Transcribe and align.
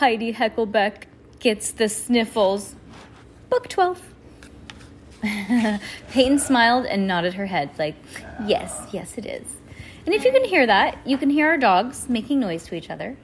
Heidi 0.00 0.32
Heckelbeck 0.32 1.04
gets 1.40 1.72
the 1.72 1.86
sniffles. 1.86 2.74
Book 3.50 3.68
12. 3.68 4.00
Peyton 6.10 6.38
smiled 6.38 6.86
and 6.86 7.06
nodded 7.06 7.34
her 7.34 7.44
head, 7.44 7.70
like, 7.78 7.96
yes, 8.46 8.86
yes, 8.92 9.18
it 9.18 9.26
is. 9.26 9.46
And 10.06 10.14
if 10.14 10.24
you 10.24 10.32
can 10.32 10.44
hear 10.44 10.66
that, 10.66 10.96
you 11.04 11.18
can 11.18 11.28
hear 11.28 11.48
our 11.48 11.58
dogs 11.58 12.08
making 12.08 12.40
noise 12.40 12.64
to 12.68 12.74
each 12.74 12.88
other. 12.88 13.18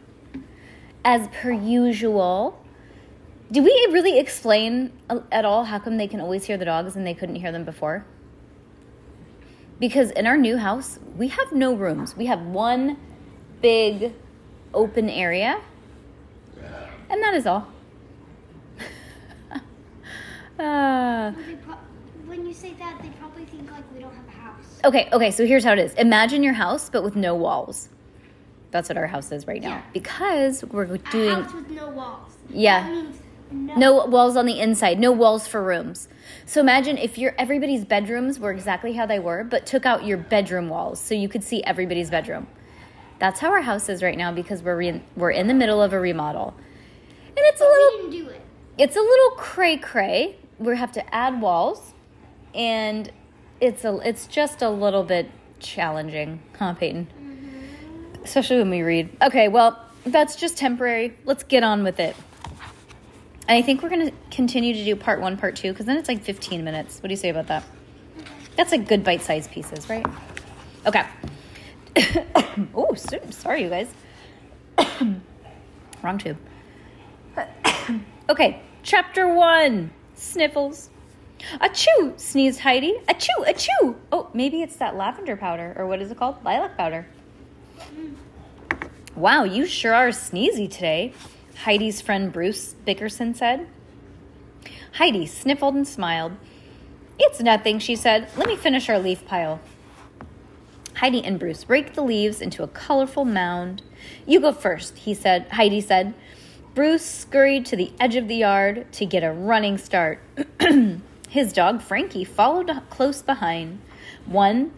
As 1.02 1.28
per 1.28 1.50
usual. 1.50 2.62
Do 3.50 3.62
we 3.62 3.70
really 3.90 4.18
explain 4.18 4.92
at 5.32 5.46
all 5.46 5.64
how 5.64 5.78
come 5.78 5.96
they 5.96 6.08
can 6.08 6.20
always 6.20 6.44
hear 6.44 6.58
the 6.58 6.66
dogs 6.66 6.94
and 6.94 7.06
they 7.06 7.14
couldn't 7.14 7.36
hear 7.36 7.52
them 7.52 7.64
before? 7.64 8.04
because 9.78 10.10
in 10.12 10.26
our 10.26 10.38
new 10.38 10.56
house 10.56 10.98
we 11.18 11.28
have 11.28 11.52
no 11.52 11.74
rooms 11.74 12.16
we 12.16 12.24
have 12.24 12.40
one 12.40 12.96
big 13.60 14.10
open 14.72 15.10
area 15.10 15.60
and 17.10 17.22
that 17.22 17.34
is 17.34 17.46
all 17.46 17.66
uh, 20.58 21.32
When 22.26 22.46
you 22.46 22.52
say 22.54 22.72
that, 22.78 23.00
they 23.02 23.08
probably 23.20 23.44
think 23.44 23.70
like 23.70 23.84
we 23.94 24.00
don't 24.00 24.14
have 24.14 24.26
a 24.28 24.30
house. 24.30 24.80
okay 24.84 25.08
okay 25.12 25.30
so 25.30 25.46
here's 25.46 25.64
how 25.64 25.72
it 25.72 25.78
is 25.78 25.94
imagine 25.94 26.42
your 26.42 26.54
house 26.54 26.88
but 26.90 27.02
with 27.02 27.16
no 27.16 27.34
walls 27.34 27.88
that's 28.70 28.88
what 28.88 28.98
our 28.98 29.06
house 29.06 29.32
is 29.32 29.46
right 29.46 29.62
now 29.62 29.68
Yeah. 29.68 29.82
because 29.92 30.64
we're 30.64 30.84
A 30.84 30.98
doing 30.98 31.30
house 31.42 31.54
with 31.54 31.70
no 31.70 31.88
walls. 31.90 32.32
Yeah. 32.50 33.04
No. 33.50 33.74
no 33.76 34.06
walls 34.06 34.36
on 34.36 34.44
the 34.46 34.58
inside 34.58 34.98
no 34.98 35.12
walls 35.12 35.46
for 35.46 35.62
rooms 35.62 36.08
so 36.46 36.60
imagine 36.60 36.98
if 36.98 37.16
your 37.16 37.32
everybody's 37.38 37.84
bedrooms 37.84 38.40
were 38.40 38.50
exactly 38.50 38.94
how 38.94 39.06
they 39.06 39.20
were 39.20 39.44
but 39.44 39.66
took 39.66 39.86
out 39.86 40.04
your 40.04 40.18
bedroom 40.18 40.68
walls 40.68 40.98
so 41.00 41.14
you 41.14 41.28
could 41.28 41.44
see 41.44 41.62
everybody's 41.62 42.10
bedroom 42.10 42.48
that's 43.20 43.38
how 43.40 43.50
our 43.50 43.60
house 43.62 43.88
is 43.88 44.02
right 44.02 44.18
now 44.18 44.32
because 44.32 44.62
we're 44.64 44.76
re- 44.76 45.02
we're 45.16 45.30
in 45.30 45.46
the 45.46 45.54
middle 45.54 45.80
of 45.80 45.92
a 45.92 46.00
remodel 46.00 46.54
and 47.36 47.44
it's 47.46 47.60
a 47.60 47.64
We 47.64 47.70
little 47.70 48.10
didn't 48.10 48.24
do 48.26 48.30
it. 48.30 48.40
it's 48.78 48.96
a 48.96 49.00
little 49.00 49.30
cray 49.32 49.76
cray 49.76 50.36
we 50.58 50.76
have 50.76 50.92
to 50.92 51.14
add 51.14 51.40
walls 51.40 51.92
and 52.54 53.10
it's 53.60 53.84
a 53.84 53.98
it's 54.04 54.26
just 54.26 54.62
a 54.62 54.70
little 54.70 55.02
bit 55.02 55.30
challenging 55.60 56.40
huh 56.58 56.74
peyton 56.74 57.06
mm-hmm. 57.18 58.24
especially 58.24 58.58
when 58.58 58.70
we 58.70 58.82
read 58.82 59.14
okay 59.22 59.48
well 59.48 59.78
that's 60.04 60.36
just 60.36 60.56
temporary 60.56 61.16
let's 61.24 61.42
get 61.42 61.62
on 61.62 61.82
with 61.82 61.98
it 62.00 62.16
I 63.48 63.62
think 63.62 63.80
we're 63.82 63.90
going 63.90 64.06
to 64.06 64.12
continue 64.32 64.74
to 64.74 64.84
do 64.84 64.96
part 64.96 65.20
one, 65.20 65.36
part 65.36 65.54
two, 65.54 65.70
because 65.72 65.86
then 65.86 65.96
it's 65.96 66.08
like 66.08 66.20
15 66.24 66.64
minutes. 66.64 66.98
What 67.00 67.06
do 67.08 67.12
you 67.12 67.16
say 67.16 67.28
about 67.28 67.46
that? 67.46 67.62
That's 68.56 68.72
like 68.72 68.88
good 68.88 69.04
bite 69.04 69.22
sized 69.22 69.52
pieces, 69.52 69.88
right? 69.88 70.04
Okay. 70.84 71.04
oh, 72.74 72.92
sorry, 73.30 73.62
you 73.62 73.68
guys. 73.70 73.94
Wrong 76.02 76.18
tube. 76.18 76.38
okay, 78.28 78.62
chapter 78.82 79.32
one 79.32 79.90
Sniffles. 80.14 80.90
Achoo, 81.60 82.18
sneezed 82.18 82.60
Heidi. 82.60 82.94
Achoo, 83.08 83.46
achoo. 83.46 83.96
Oh, 84.10 84.30
maybe 84.32 84.62
it's 84.62 84.76
that 84.76 84.96
lavender 84.96 85.36
powder, 85.36 85.74
or 85.76 85.86
what 85.86 86.00
is 86.00 86.10
it 86.10 86.18
called? 86.18 86.42
Lilac 86.44 86.76
powder. 86.76 87.06
Wow, 89.14 89.44
you 89.44 89.66
sure 89.66 89.94
are 89.94 90.08
sneezy 90.08 90.70
today, 90.70 91.12
Heidi's 91.64 92.00
friend 92.00 92.32
Bruce 92.32 92.74
Bickerson 92.84 93.34
said. 93.34 93.66
Heidi 94.94 95.26
sniffled 95.26 95.74
and 95.74 95.86
smiled. 95.86 96.32
It's 97.18 97.40
nothing, 97.40 97.78
she 97.78 97.96
said. 97.96 98.28
Let 98.36 98.48
me 98.48 98.56
finish 98.56 98.88
our 98.88 98.98
leaf 98.98 99.24
pile. 99.26 99.60
Heidi 100.96 101.22
and 101.24 101.38
Bruce 101.38 101.68
raked 101.68 101.94
the 101.94 102.02
leaves 102.02 102.40
into 102.40 102.62
a 102.62 102.68
colorful 102.68 103.26
mound. 103.26 103.82
You 104.26 104.40
go 104.40 104.52
first, 104.52 104.98
he 104.98 105.12
said. 105.14 105.48
Heidi 105.52 105.80
said. 105.80 106.14
Bruce 106.76 107.06
scurried 107.06 107.64
to 107.64 107.74
the 107.74 107.90
edge 107.98 108.16
of 108.16 108.28
the 108.28 108.36
yard 108.36 108.92
to 108.92 109.06
get 109.06 109.24
a 109.24 109.32
running 109.32 109.78
start. 109.78 110.20
His 111.30 111.54
dog 111.54 111.80
Frankie 111.80 112.22
followed 112.22 112.70
close 112.90 113.22
behind. 113.22 113.80
One, 114.26 114.72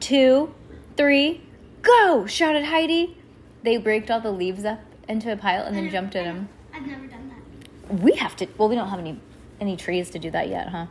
two, 0.00 0.52
three, 0.96 1.42
go! 1.80 2.26
shouted 2.26 2.64
Heidi. 2.64 3.16
They 3.62 3.78
raked 3.78 4.10
all 4.10 4.20
the 4.20 4.32
leaves 4.32 4.64
up 4.64 4.80
into 5.08 5.30
a 5.30 5.36
pile 5.36 5.62
and 5.62 5.76
then 5.76 5.90
jumped 5.90 6.16
in 6.16 6.24
them. 6.24 6.48
I've 6.74 6.88
never 6.88 7.06
done 7.06 7.28
that. 7.28 8.00
We 8.00 8.16
have 8.16 8.34
to. 8.36 8.48
Well, 8.58 8.68
we 8.68 8.74
don't 8.74 8.88
have 8.88 8.98
any 8.98 9.20
any 9.60 9.76
trees 9.76 10.10
to 10.10 10.18
do 10.18 10.32
that 10.32 10.48
yet, 10.48 10.70
huh? 10.70 10.86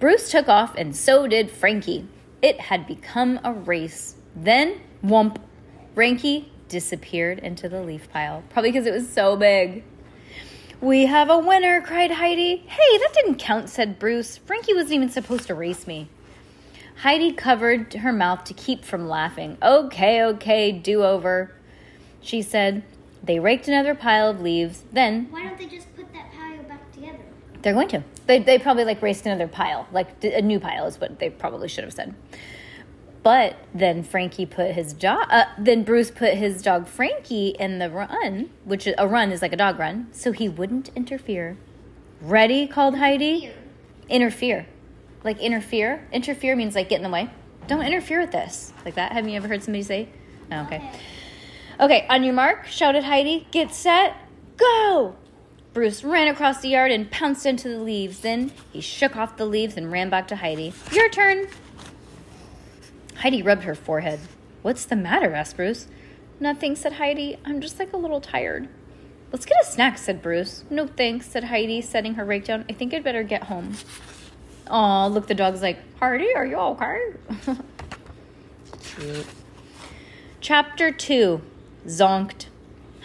Bruce 0.00 0.32
took 0.32 0.48
off, 0.48 0.74
and 0.74 0.96
so 0.96 1.28
did 1.28 1.48
Frankie. 1.48 2.08
It 2.42 2.58
had 2.58 2.88
become 2.88 3.38
a 3.44 3.52
race. 3.52 4.16
Then, 4.34 4.80
whump, 5.00 5.38
Frankie 5.94 6.50
disappeared 6.68 7.38
into 7.38 7.68
the 7.68 7.82
leaf 7.82 8.08
pile, 8.10 8.42
probably 8.50 8.72
because 8.72 8.86
it 8.86 8.92
was 8.92 9.08
so 9.08 9.36
big. 9.36 9.84
We 10.80 11.06
have 11.06 11.30
a 11.30 11.38
winner, 11.38 11.80
cried 11.80 12.10
Heidi. 12.10 12.56
Hey, 12.66 12.98
that 12.98 13.12
didn't 13.14 13.36
count, 13.36 13.70
said 13.70 13.98
Bruce. 13.98 14.36
Frankie 14.36 14.74
wasn't 14.74 14.92
even 14.92 15.08
supposed 15.08 15.46
to 15.46 15.54
race 15.54 15.86
me. 15.86 16.08
Heidi 16.96 17.32
covered 17.32 17.94
her 17.94 18.12
mouth 18.12 18.44
to 18.44 18.54
keep 18.54 18.84
from 18.84 19.08
laughing. 19.08 19.56
Okay, 19.62 20.22
okay, 20.22 20.72
do 20.72 21.02
over, 21.02 21.52
she 22.20 22.42
said. 22.42 22.82
They 23.22 23.38
raked 23.38 23.68
another 23.68 23.94
pile 23.94 24.30
of 24.30 24.40
leaves. 24.40 24.84
Then 24.92 25.28
Why 25.30 25.44
don't 25.44 25.58
they 25.58 25.66
just 25.66 25.94
put 25.96 26.12
that 26.12 26.30
pile 26.32 26.62
back 26.64 26.92
together? 26.92 27.18
they're 27.62 27.74
going 27.74 27.88
to. 27.88 28.04
They, 28.26 28.38
they 28.38 28.58
probably 28.58 28.84
like 28.84 29.02
raced 29.02 29.26
another 29.26 29.48
pile, 29.48 29.88
like 29.92 30.22
a 30.22 30.42
new 30.42 30.60
pile 30.60 30.86
is 30.86 31.00
what 31.00 31.18
they 31.18 31.30
probably 31.30 31.68
should 31.68 31.84
have 31.84 31.92
said. 31.92 32.14
But 33.26 33.56
then 33.74 34.04
Frankie 34.04 34.46
put 34.46 34.70
his 34.70 34.92
dog. 34.92 35.26
Uh, 35.28 35.46
then 35.58 35.82
Bruce 35.82 36.12
put 36.12 36.34
his 36.34 36.62
dog 36.62 36.86
Frankie 36.86 37.56
in 37.58 37.80
the 37.80 37.90
run, 37.90 38.50
which 38.62 38.86
a 38.96 39.08
run 39.08 39.32
is 39.32 39.42
like 39.42 39.52
a 39.52 39.56
dog 39.56 39.80
run, 39.80 40.06
so 40.12 40.30
he 40.30 40.48
wouldn't 40.48 40.90
interfere. 40.94 41.56
Ready? 42.20 42.68
called 42.68 42.98
Heidi. 42.98 43.50
Interfere, 44.08 44.68
like 45.24 45.40
interfere. 45.40 46.06
Interfere 46.12 46.54
means 46.54 46.76
like 46.76 46.88
get 46.88 46.98
in 46.98 47.02
the 47.02 47.08
way. 47.08 47.28
Don't 47.66 47.84
interfere 47.84 48.20
with 48.20 48.30
this, 48.30 48.72
like 48.84 48.94
that. 48.94 49.10
Have 49.10 49.28
you 49.28 49.34
ever 49.34 49.48
heard 49.48 49.64
somebody 49.64 49.82
say? 49.82 50.08
No, 50.48 50.62
okay. 50.62 50.88
Okay, 51.80 52.06
on 52.08 52.22
your 52.22 52.32
mark, 52.32 52.68
shouted 52.68 53.02
Heidi. 53.02 53.48
Get 53.50 53.74
set, 53.74 54.14
go! 54.56 55.16
Bruce 55.72 56.04
ran 56.04 56.28
across 56.28 56.60
the 56.60 56.68
yard 56.68 56.92
and 56.92 57.10
pounced 57.10 57.44
into 57.44 57.68
the 57.70 57.80
leaves. 57.80 58.20
Then 58.20 58.52
he 58.72 58.80
shook 58.80 59.16
off 59.16 59.36
the 59.36 59.46
leaves 59.46 59.76
and 59.76 59.90
ran 59.90 60.10
back 60.10 60.28
to 60.28 60.36
Heidi. 60.36 60.72
Your 60.92 61.08
turn. 61.08 61.48
Heidi 63.20 63.42
rubbed 63.42 63.64
her 63.64 63.74
forehead. 63.74 64.20
What's 64.62 64.84
the 64.84 64.96
matter? 64.96 65.34
asked 65.34 65.56
Bruce. 65.56 65.86
Nothing, 66.38 66.76
said 66.76 66.94
Heidi. 66.94 67.38
I'm 67.44 67.60
just 67.60 67.78
like 67.78 67.92
a 67.92 67.96
little 67.96 68.20
tired. 68.20 68.68
Let's 69.32 69.46
get 69.46 69.62
a 69.62 69.64
snack, 69.66 69.98
said 69.98 70.22
Bruce. 70.22 70.64
No 70.70 70.86
thanks, 70.86 71.26
said 71.26 71.44
Heidi, 71.44 71.80
setting 71.80 72.14
her 72.14 72.24
rake 72.24 72.44
down. 72.44 72.64
I 72.68 72.72
think 72.72 72.92
I'd 72.92 73.04
better 73.04 73.22
get 73.22 73.44
home. 73.44 73.74
Aw, 74.68 75.06
look, 75.06 75.26
the 75.26 75.34
dog's 75.34 75.62
like, 75.62 75.78
Heidi, 75.98 76.34
are 76.34 76.46
you 76.46 76.56
okay? 76.56 76.98
Chapter 80.40 80.92
2 80.92 81.42
Zonked. 81.86 82.46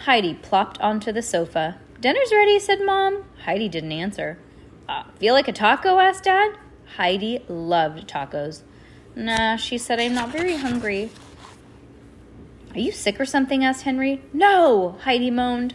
Heidi 0.04 0.34
plopped 0.34 0.80
onto 0.80 1.12
the 1.12 1.22
sofa. 1.22 1.78
Dinner's 2.00 2.32
ready, 2.32 2.58
said 2.58 2.80
Mom. 2.84 3.24
Heidi 3.44 3.68
didn't 3.68 3.92
answer. 3.92 4.38
Uh, 4.88 5.04
feel 5.18 5.34
like 5.34 5.48
a 5.48 5.52
taco? 5.52 5.98
asked 5.98 6.24
Dad. 6.24 6.56
Heidi 6.96 7.44
loved 7.48 8.08
tacos. 8.08 8.62
Nah, 9.14 9.56
she 9.56 9.78
said, 9.78 10.00
I'm 10.00 10.14
not 10.14 10.30
very 10.30 10.56
hungry. 10.56 11.10
Are 12.74 12.80
you 12.80 12.92
sick 12.92 13.20
or 13.20 13.26
something? 13.26 13.64
asked 13.64 13.82
Henry. 13.82 14.22
No, 14.32 14.96
Heidi 15.02 15.30
moaned. 15.30 15.74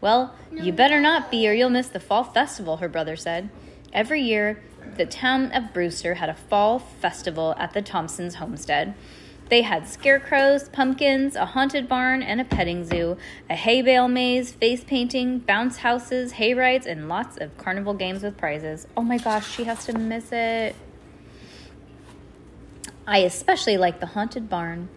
Well, 0.00 0.34
you 0.52 0.72
better 0.72 1.00
not 1.00 1.30
be, 1.30 1.48
or 1.48 1.52
you'll 1.52 1.70
miss 1.70 1.88
the 1.88 2.00
fall 2.00 2.24
festival, 2.24 2.78
her 2.78 2.88
brother 2.88 3.16
said. 3.16 3.48
Every 3.92 4.20
year, 4.20 4.62
the 4.96 5.06
town 5.06 5.52
of 5.52 5.72
Brewster 5.72 6.14
had 6.14 6.28
a 6.28 6.34
fall 6.34 6.78
festival 6.78 7.54
at 7.58 7.72
the 7.72 7.82
Thompsons' 7.82 8.34
homestead. 8.34 8.94
They 9.48 9.62
had 9.62 9.86
scarecrows, 9.86 10.68
pumpkins, 10.68 11.36
a 11.36 11.46
haunted 11.46 11.88
barn, 11.88 12.22
and 12.22 12.40
a 12.40 12.44
petting 12.44 12.84
zoo, 12.84 13.16
a 13.48 13.54
hay 13.54 13.82
bale 13.82 14.08
maze, 14.08 14.52
face 14.52 14.82
painting, 14.82 15.38
bounce 15.38 15.78
houses, 15.78 16.32
hay 16.32 16.54
rides, 16.54 16.86
and 16.86 17.08
lots 17.08 17.36
of 17.36 17.56
carnival 17.56 17.94
games 17.94 18.22
with 18.22 18.36
prizes. 18.36 18.86
Oh 18.96 19.02
my 19.02 19.18
gosh, 19.18 19.50
she 19.50 19.64
has 19.64 19.84
to 19.86 19.96
miss 19.96 20.32
it. 20.32 20.74
I 23.06 23.18
especially 23.18 23.76
like 23.76 24.00
the 24.00 24.06
haunted 24.06 24.48
barn. 24.48 24.88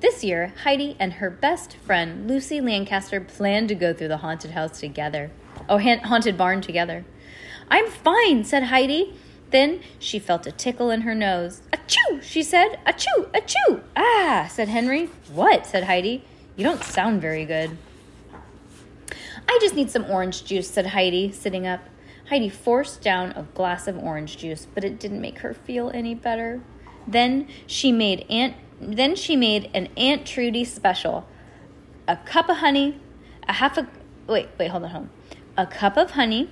This 0.00 0.24
year, 0.24 0.52
Heidi 0.64 0.96
and 0.98 1.14
her 1.14 1.30
best 1.30 1.76
friend, 1.76 2.26
Lucy 2.26 2.60
Lancaster, 2.60 3.20
planned 3.20 3.68
to 3.68 3.76
go 3.76 3.92
through 3.92 4.08
the 4.08 4.16
haunted 4.16 4.50
house 4.50 4.80
together. 4.80 5.30
Oh, 5.68 5.78
ha- 5.78 6.00
haunted 6.02 6.36
barn 6.36 6.60
together. 6.60 7.04
I'm 7.70 7.88
fine, 7.88 8.42
said 8.42 8.64
Heidi. 8.64 9.14
Then 9.50 9.80
she 10.00 10.18
felt 10.18 10.46
a 10.46 10.50
tickle 10.50 10.90
in 10.90 11.02
her 11.02 11.14
nose. 11.14 11.62
Achoo, 11.72 12.20
she 12.20 12.42
said. 12.42 12.80
Achoo, 12.84 13.30
achoo. 13.32 13.82
Ah, 13.94 14.48
said 14.50 14.68
Henry. 14.68 15.08
What? 15.32 15.64
said 15.64 15.84
Heidi. 15.84 16.24
You 16.56 16.64
don't 16.64 16.82
sound 16.82 17.20
very 17.20 17.44
good. 17.44 17.76
I 19.48 19.58
just 19.60 19.76
need 19.76 19.90
some 19.90 20.06
orange 20.10 20.44
juice, 20.44 20.68
said 20.68 20.86
Heidi, 20.86 21.30
sitting 21.30 21.66
up. 21.66 21.80
Heidi 22.28 22.48
forced 22.48 23.02
down 23.02 23.32
a 23.32 23.42
glass 23.54 23.86
of 23.86 23.98
orange 23.98 24.38
juice, 24.38 24.66
but 24.74 24.82
it 24.82 24.98
didn't 24.98 25.20
make 25.20 25.40
her 25.40 25.54
feel 25.54 25.90
any 25.94 26.14
better. 26.14 26.60
Then 27.06 27.48
she 27.66 27.92
made 27.92 28.26
Aunt 28.28 28.56
then 28.80 29.14
she 29.14 29.36
made 29.36 29.70
an 29.74 29.88
Aunt 29.96 30.26
Trudy 30.26 30.64
special. 30.64 31.26
A 32.08 32.16
cup 32.16 32.48
of 32.48 32.56
honey, 32.56 33.00
a 33.48 33.52
half 33.52 33.78
a 33.78 33.88
wait, 34.26 34.48
wait, 34.58 34.70
hold 34.70 34.82
on, 34.84 34.90
hold 34.90 35.04
on. 35.04 35.10
A 35.56 35.66
cup 35.66 35.96
of 35.96 36.12
honey, 36.12 36.50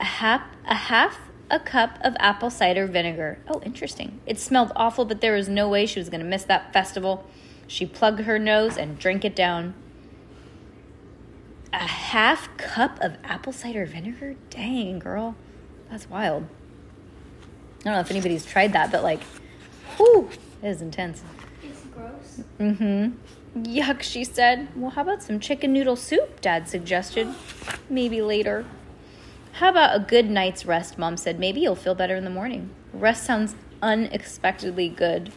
a 0.00 0.04
half 0.04 0.42
a 0.66 0.74
half 0.74 1.18
a 1.50 1.60
cup 1.60 1.98
of 2.02 2.16
apple 2.18 2.50
cider 2.50 2.86
vinegar. 2.86 3.38
Oh, 3.48 3.60
interesting. 3.64 4.20
It 4.26 4.38
smelled 4.38 4.72
awful, 4.76 5.04
but 5.04 5.20
there 5.20 5.34
was 5.34 5.48
no 5.48 5.68
way 5.68 5.86
she 5.86 5.98
was 5.98 6.08
going 6.08 6.20
to 6.20 6.26
miss 6.26 6.44
that 6.44 6.72
festival. 6.72 7.26
She 7.66 7.86
plugged 7.86 8.20
her 8.20 8.38
nose 8.38 8.76
and 8.76 8.98
drank 8.98 9.24
it 9.24 9.36
down. 9.36 9.74
A 11.72 11.86
half 11.86 12.54
cup 12.56 12.98
of 13.00 13.16
apple 13.24 13.52
cider 13.52 13.84
vinegar? 13.86 14.36
Dang, 14.50 14.98
girl. 14.98 15.36
That's 15.90 16.08
wild. 16.08 16.46
I 17.80 17.84
don't 17.84 17.92
know 17.94 18.00
if 18.00 18.10
anybody's 18.10 18.44
tried 18.44 18.72
that, 18.72 18.90
but 18.90 19.02
like, 19.02 19.20
whew, 19.96 20.30
it 20.62 20.68
is 20.68 20.82
intense. 20.82 21.22
It's 21.62 21.82
gross. 21.84 22.40
Mm-hmm. 22.58 23.62
Yuck, 23.62 24.02
she 24.02 24.24
said. 24.24 24.68
Well, 24.76 24.90
how 24.90 25.02
about 25.02 25.22
some 25.22 25.40
chicken 25.40 25.72
noodle 25.72 25.96
soup? 25.96 26.40
Dad 26.40 26.68
suggested. 26.68 27.28
Maybe 27.88 28.22
later. 28.22 28.64
How 29.52 29.70
about 29.70 29.96
a 29.96 30.00
good 30.00 30.30
night's 30.30 30.66
rest? 30.66 30.98
Mom 30.98 31.16
said. 31.16 31.38
Maybe 31.38 31.60
you'll 31.60 31.74
feel 31.74 31.94
better 31.94 32.14
in 32.14 32.24
the 32.24 32.30
morning. 32.30 32.70
Rest 32.92 33.24
sounds 33.24 33.54
unexpectedly 33.82 34.88
good. 34.88 35.32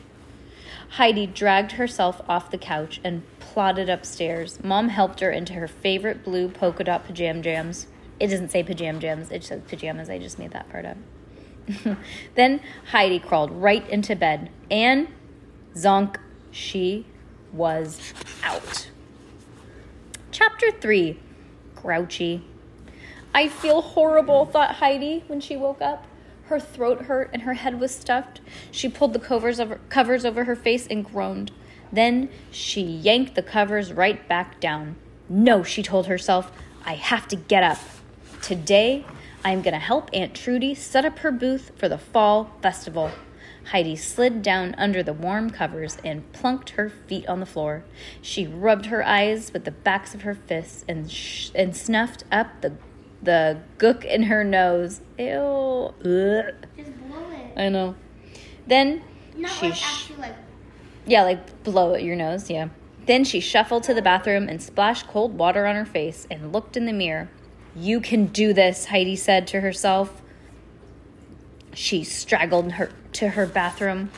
Heidi 0.90 1.26
dragged 1.26 1.74
herself 1.74 2.22
off 2.28 2.52
the 2.52 2.58
couch 2.58 3.00
and 3.04 3.24
plodded 3.40 3.90
upstairs. 3.90 4.62
Mom 4.64 4.90
helped 4.90 5.22
her 5.22 5.32
into 5.32 5.54
her 5.54 5.68
favorite 5.68 6.24
blue 6.24 6.50
polka 6.50 6.84
dot 6.84 7.08
pajam 7.08 7.42
jams. 7.42 7.88
It 8.20 8.28
doesn't 8.28 8.50
say 8.50 8.62
pajam 8.62 9.00
jams, 9.00 9.32
it 9.32 9.44
says 9.44 9.62
pajamas. 9.68 10.10
I 10.10 10.20
just 10.20 10.38
made 10.38 10.52
that 10.52 10.70
part 10.70 10.86
up. 10.86 10.98
then 12.36 12.62
Heidi 12.92 13.20
crawled 13.20 13.52
right 13.52 13.88
into 13.90 14.16
bed, 14.16 14.50
and 14.70 15.08
zonk, 15.76 16.18
she 16.52 17.06
was 17.54 18.14
out. 18.44 18.90
Chapter 20.32 20.72
3 20.72 21.20
Grouchy. 21.76 22.44
I 23.34 23.48
feel 23.48 23.82
horrible, 23.82 24.46
thought 24.46 24.76
Heidi 24.76 25.24
when 25.28 25.40
she 25.40 25.56
woke 25.56 25.82
up. 25.82 26.06
Her 26.46 26.60
throat 26.60 27.04
hurt 27.04 27.30
and 27.32 27.44
her 27.44 27.54
head 27.54 27.80
was 27.80 27.96
stuffed. 27.96 28.42
She 28.72 28.90
pulled 28.90 29.14
the 29.14 29.20
covers 29.20 29.60
over, 29.60 29.80
covers 29.90 30.26
over 30.26 30.44
her 30.44 30.56
face 30.56 30.86
and 30.88 31.06
groaned. 31.06 31.52
Then 31.92 32.30
she 32.52 32.82
yanked 32.82 33.36
the 33.36 33.42
covers 33.42 33.94
right 33.94 34.28
back 34.28 34.60
down. 34.60 34.96
No, 35.30 35.64
she 35.64 35.82
told 35.82 36.08
herself, 36.08 36.52
I 36.86 36.96
have 36.96 37.28
to 37.30 37.36
get 37.36 37.64
up. 37.64 37.80
Today, 38.42 39.06
I'm 39.44 39.62
going 39.62 39.74
to 39.74 39.80
help 39.80 40.10
Aunt 40.14 40.36
Trudy 40.36 40.76
set 40.76 41.04
up 41.06 41.20
her 41.20 41.32
booth 41.32 41.72
for 41.76 41.90
the 41.90 41.98
fall 41.98 42.52
festival. 42.62 43.12
Heidi 43.72 43.96
slid 43.96 44.42
down 44.42 44.76
under 44.78 45.02
the 45.04 45.14
warm 45.14 45.50
covers 45.50 45.98
and 46.04 46.32
plunked 46.32 46.72
her 46.72 46.90
feet 46.90 47.28
on 47.28 47.40
the 47.40 47.46
floor. 47.46 47.84
She 48.22 48.46
rubbed 48.48 48.88
her 48.88 49.06
eyes 49.06 49.52
with 49.54 49.66
the 49.66 49.72
backs 49.72 50.14
of 50.16 50.24
her 50.24 50.34
fists 50.36 50.84
and 50.88 51.12
sh- 51.12 51.50
and 51.56 51.76
snuffed 51.76 52.24
up 52.32 52.62
the 52.62 52.74
the 53.24 53.60
gook 53.78 54.04
in 54.04 54.24
her 54.24 54.44
nose. 54.44 55.02
Ew. 55.20 55.28
Ugh. 55.28 55.94
Just 56.04 57.08
blow 57.08 57.30
it. 57.32 57.54
I 57.56 57.70
know. 57.70 57.96
Then 58.66 59.04
Not 59.38 59.52
she 59.52 59.68
like 59.68 59.76
sh- 59.76 59.84
actually 59.86 60.22
like. 60.22 60.36
yeah, 61.06 61.22
like 61.24 61.64
blow 61.64 61.94
at 61.94 62.04
your 62.04 62.16
nose, 62.16 62.50
yeah. 62.50 62.70
Then 63.06 63.24
she 63.24 63.40
shuffled 63.40 63.84
to 63.84 63.94
the 63.94 64.02
bathroom 64.02 64.50
and 64.50 64.62
splashed 64.62 65.08
cold 65.08 65.38
water 65.38 65.68
on 65.68 65.76
her 65.76 65.86
face 65.86 66.26
and 66.32 66.52
looked 66.52 66.76
in 66.76 66.86
the 66.88 66.94
mirror. 66.94 67.30
You 67.76 68.02
can 68.02 68.28
do 68.28 68.54
this, 68.54 68.86
Heidi 68.86 69.16
said 69.16 69.48
to 69.48 69.62
herself. 69.62 70.22
She 71.74 72.04
straggled 72.04 72.74
her 72.74 72.92
to 73.14 73.30
her 73.30 73.46
bathroom 73.46 74.12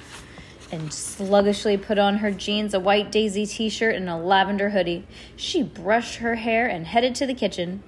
and 0.71 0.91
sluggishly 0.91 1.77
put 1.77 1.99
on 1.99 2.17
her 2.17 2.31
jeans, 2.31 2.73
a 2.73 2.79
white 2.79 3.11
daisy 3.11 3.45
t-shirt, 3.45 3.95
and 3.95 4.09
a 4.09 4.17
lavender 4.17 4.71
hoodie. 4.71 5.05
She 5.35 5.61
brushed 5.61 6.15
her 6.15 6.35
hair 6.35 6.67
and 6.67 6.87
headed 6.87 7.13
to 7.15 7.27
the 7.27 7.35
kitchen. 7.35 7.83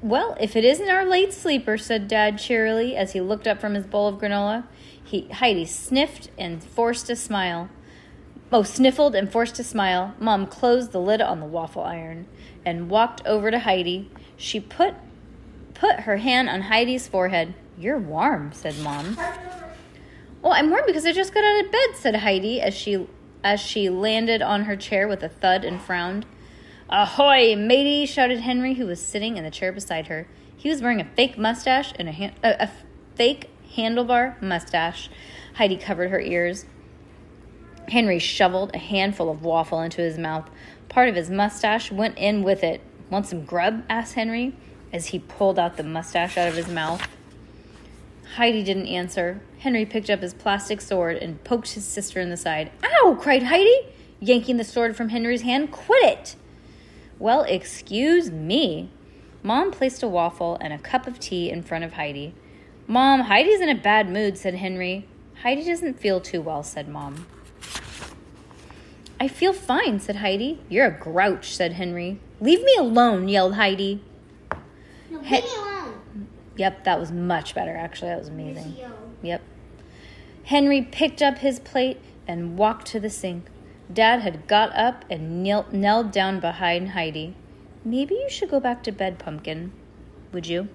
Well, 0.00 0.34
if 0.40 0.56
it 0.56 0.64
isn't 0.64 0.88
our 0.88 1.04
late 1.04 1.34
sleeper, 1.34 1.76
said 1.76 2.08
Dad 2.08 2.38
cheerily 2.38 2.96
as 2.96 3.12
he 3.12 3.20
looked 3.20 3.46
up 3.46 3.60
from 3.60 3.74
his 3.74 3.84
bowl 3.84 4.08
of 4.08 4.18
granola. 4.18 4.64
He, 5.04 5.28
Heidi 5.28 5.66
sniffed 5.66 6.30
and 6.38 6.64
forced 6.64 7.10
a 7.10 7.16
smile. 7.16 7.68
Oh, 8.50 8.62
sniffled 8.62 9.14
and 9.14 9.30
forced 9.30 9.58
a 9.58 9.64
smile. 9.64 10.14
Mom 10.18 10.46
closed 10.46 10.92
the 10.92 11.00
lid 11.00 11.20
on 11.20 11.40
the 11.40 11.46
waffle 11.46 11.82
iron 11.82 12.26
and 12.64 12.88
walked 12.88 13.24
over 13.26 13.50
to 13.50 13.58
Heidi. 13.58 14.10
She 14.40 14.58
put 14.58 14.94
put 15.74 16.00
her 16.00 16.16
hand 16.16 16.48
on 16.48 16.62
Heidi's 16.62 17.06
forehead. 17.06 17.52
You're 17.78 17.98
warm, 17.98 18.52
said 18.54 18.78
Mom. 18.78 19.18
Well, 20.40 20.54
I'm 20.54 20.70
warm 20.70 20.84
because 20.86 21.04
I 21.04 21.12
just 21.12 21.34
got 21.34 21.44
out 21.44 21.66
of 21.66 21.70
bed, 21.70 21.88
said 21.94 22.16
Heidi 22.16 22.58
as 22.58 22.72
she 22.72 23.06
as 23.44 23.60
she 23.60 23.90
landed 23.90 24.40
on 24.40 24.62
her 24.62 24.76
chair 24.76 25.06
with 25.06 25.22
a 25.22 25.28
thud 25.28 25.62
and 25.62 25.78
frowned. 25.78 26.24
Ahoy, 26.88 27.54
matey! 27.54 28.06
shouted 28.06 28.40
Henry, 28.40 28.74
who 28.74 28.86
was 28.86 29.00
sitting 29.00 29.36
in 29.36 29.44
the 29.44 29.50
chair 29.50 29.72
beside 29.72 30.06
her. 30.06 30.26
He 30.56 30.70
was 30.70 30.80
wearing 30.80 31.02
a 31.02 31.04
fake 31.04 31.36
mustache 31.36 31.92
and 31.98 32.08
a, 32.08 32.12
han- 32.12 32.34
a, 32.42 32.64
a 32.64 32.70
fake 33.14 33.50
handlebar 33.76 34.40
mustache. 34.40 35.10
Heidi 35.54 35.76
covered 35.76 36.10
her 36.10 36.20
ears. 36.20 36.64
Henry 37.88 38.18
shoveled 38.18 38.70
a 38.74 38.78
handful 38.78 39.28
of 39.30 39.42
waffle 39.42 39.82
into 39.82 40.00
his 40.00 40.16
mouth. 40.16 40.50
Part 40.88 41.10
of 41.10 41.14
his 41.14 41.28
mustache 41.28 41.92
went 41.92 42.16
in 42.16 42.42
with 42.42 42.64
it. 42.64 42.80
Want 43.10 43.26
some 43.26 43.44
grub? 43.44 43.84
asked 43.88 44.14
Henry 44.14 44.54
as 44.92 45.08
he 45.08 45.18
pulled 45.18 45.58
out 45.58 45.76
the 45.76 45.82
mustache 45.82 46.38
out 46.38 46.48
of 46.48 46.54
his 46.54 46.68
mouth. 46.68 47.06
Heidi 48.36 48.62
didn't 48.62 48.86
answer. 48.86 49.40
Henry 49.58 49.84
picked 49.84 50.08
up 50.08 50.20
his 50.20 50.32
plastic 50.32 50.80
sword 50.80 51.16
and 51.16 51.42
poked 51.42 51.72
his 51.72 51.84
sister 51.84 52.20
in 52.20 52.30
the 52.30 52.36
side. 52.36 52.70
Ow! 52.84 53.18
cried 53.20 53.42
Heidi, 53.42 53.88
yanking 54.20 54.56
the 54.56 54.64
sword 54.64 54.96
from 54.96 55.08
Henry's 55.08 55.42
hand. 55.42 55.72
Quit 55.72 56.04
it! 56.04 56.36
Well, 57.18 57.42
excuse 57.42 58.30
me. 58.30 58.90
Mom 59.42 59.72
placed 59.72 60.02
a 60.02 60.08
waffle 60.08 60.56
and 60.60 60.72
a 60.72 60.78
cup 60.78 61.06
of 61.06 61.18
tea 61.18 61.50
in 61.50 61.62
front 61.62 61.82
of 61.84 61.94
Heidi. 61.94 62.34
Mom, 62.86 63.22
Heidi's 63.22 63.60
in 63.60 63.68
a 63.68 63.74
bad 63.74 64.08
mood, 64.08 64.38
said 64.38 64.54
Henry. 64.54 65.06
Heidi 65.42 65.64
doesn't 65.64 65.98
feel 65.98 66.20
too 66.20 66.40
well, 66.40 66.62
said 66.62 66.88
Mom. 66.88 67.26
I 69.18 69.28
feel 69.28 69.52
fine, 69.52 70.00
said 70.00 70.16
Heidi. 70.16 70.60
You're 70.68 70.86
a 70.86 70.98
grouch, 70.98 71.54
said 71.54 71.74
Henry. 71.74 72.20
Leave 72.40 72.62
me 72.62 72.74
alone, 72.78 73.28
yelled 73.28 73.54
Heidi. 73.54 74.02
No, 75.10 75.18
leave 75.20 75.30
me 75.30 75.38
alone. 75.56 75.94
Yep, 76.56 76.84
that 76.84 76.98
was 76.98 77.12
much 77.12 77.54
better, 77.54 77.76
actually. 77.76 78.08
That 78.10 78.18
was 78.18 78.28
amazing. 78.28 78.76
Yep. 79.22 79.42
Henry 80.44 80.82
picked 80.82 81.22
up 81.22 81.38
his 81.38 81.60
plate 81.60 82.00
and 82.26 82.56
walked 82.56 82.86
to 82.88 83.00
the 83.00 83.10
sink. 83.10 83.46
Dad 83.92 84.20
had 84.20 84.46
got 84.46 84.74
up 84.74 85.04
and 85.10 85.42
knelt, 85.42 85.72
knelt 85.72 86.12
down 86.12 86.40
behind 86.40 86.90
Heidi. 86.90 87.34
Maybe 87.84 88.14
you 88.14 88.28
should 88.30 88.50
go 88.50 88.60
back 88.60 88.82
to 88.84 88.92
bed, 88.92 89.18
Pumpkin. 89.18 89.72
Would 90.32 90.46
you? 90.46 90.68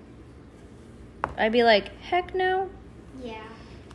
I'd 1.38 1.52
be 1.52 1.64
like, 1.64 1.98
heck 2.02 2.36
no. 2.36 2.70
Yeah. 3.24 3.44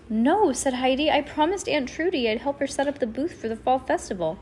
No, 0.09 0.53
said 0.53 0.75
Heidi. 0.75 1.11
I 1.11 1.23
promised 1.23 1.69
Aunt 1.69 1.89
Trudy 1.89 2.29
I'd 2.29 2.41
help 2.41 2.59
her 2.61 2.67
set 2.67 2.89
up 2.89 2.99
the 2.99 3.07
booth 3.07 3.35
for 3.41 3.49
the 3.49 3.57
fall 3.57 3.79
festival. 3.79 4.39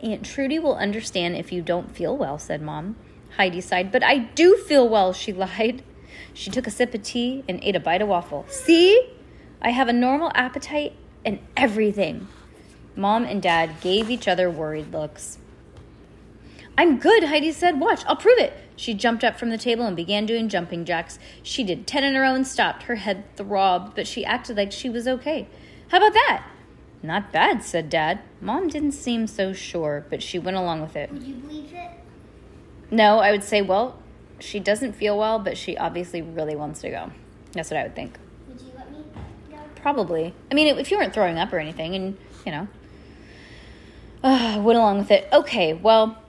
Aunt 0.00 0.24
Trudy 0.24 0.58
will 0.58 0.76
understand 0.76 1.36
if 1.36 1.52
you 1.52 1.62
don't 1.62 1.94
feel 1.94 2.16
well, 2.16 2.38
said 2.38 2.62
Mom. 2.62 2.96
Heidi 3.36 3.60
sighed, 3.60 3.92
but 3.92 4.02
I 4.02 4.18
do 4.18 4.56
feel 4.56 4.88
well, 4.88 5.12
she 5.12 5.32
lied. 5.32 5.82
She 6.32 6.50
took 6.50 6.66
a 6.66 6.70
sip 6.70 6.94
of 6.94 7.02
tea 7.02 7.44
and 7.48 7.58
ate 7.62 7.76
a 7.76 7.80
bite 7.80 8.02
of 8.02 8.08
waffle. 8.08 8.44
See? 8.48 9.12
I 9.60 9.70
have 9.70 9.88
a 9.88 9.92
normal 9.92 10.30
appetite 10.34 10.92
and 11.24 11.38
everything. 11.56 12.28
Mom 12.94 13.24
and 13.24 13.42
Dad 13.42 13.80
gave 13.80 14.10
each 14.10 14.28
other 14.28 14.50
worried 14.50 14.92
looks. 14.92 15.38
I'm 16.78 16.98
good, 16.98 17.24
Heidi 17.24 17.52
said. 17.52 17.80
Watch, 17.80 18.04
I'll 18.06 18.16
prove 18.16 18.38
it. 18.38 18.52
She 18.76 18.92
jumped 18.92 19.24
up 19.24 19.38
from 19.38 19.48
the 19.48 19.56
table 19.56 19.86
and 19.86 19.96
began 19.96 20.26
doing 20.26 20.50
jumping 20.50 20.84
jacks. 20.84 21.18
She 21.42 21.64
did 21.64 21.86
ten 21.86 22.04
in 22.04 22.14
a 22.14 22.20
row 22.20 22.34
and 22.34 22.46
stopped. 22.46 22.84
Her 22.84 22.96
head 22.96 23.24
throbbed, 23.34 23.94
but 23.94 24.06
she 24.06 24.24
acted 24.24 24.58
like 24.58 24.72
she 24.72 24.90
was 24.90 25.08
okay. 25.08 25.48
How 25.88 25.96
about 25.96 26.12
that? 26.12 26.46
Not 27.06 27.30
bad, 27.30 27.62
said 27.62 27.88
Dad. 27.88 28.18
Mom 28.40 28.66
didn't 28.66 28.90
seem 28.90 29.28
so 29.28 29.52
sure, 29.52 30.04
but 30.10 30.24
she 30.24 30.40
went 30.40 30.56
along 30.56 30.80
with 30.82 30.96
it. 30.96 31.12
Would 31.12 31.22
you 31.22 31.34
believe 31.34 31.72
it? 31.72 31.90
No, 32.90 33.20
I 33.20 33.30
would 33.30 33.44
say, 33.44 33.62
well, 33.62 33.96
she 34.40 34.58
doesn't 34.58 34.94
feel 34.94 35.16
well, 35.16 35.38
but 35.38 35.56
she 35.56 35.76
obviously 35.76 36.20
really 36.20 36.56
wants 36.56 36.80
to 36.80 36.90
go. 36.90 37.12
That's 37.52 37.70
what 37.70 37.78
I 37.78 37.84
would 37.84 37.94
think. 37.94 38.18
Would 38.48 38.60
you 38.60 38.72
let 38.76 38.90
me 38.90 39.04
go? 39.48 39.56
Probably. 39.76 40.34
I 40.50 40.54
mean, 40.54 40.76
if 40.78 40.90
you 40.90 40.98
weren't 40.98 41.14
throwing 41.14 41.38
up 41.38 41.52
or 41.52 41.60
anything, 41.60 41.94
and, 41.94 42.18
you 42.44 42.50
know. 42.50 42.68
Uh, 44.24 44.60
went 44.64 44.76
along 44.76 44.98
with 44.98 45.12
it. 45.12 45.28
Okay, 45.32 45.74
well, 45.74 46.20